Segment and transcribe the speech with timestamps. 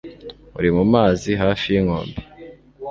[0.57, 2.17] uri mu mazi hafi y'inkombe,